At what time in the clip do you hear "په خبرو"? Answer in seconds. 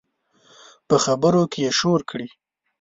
0.87-1.41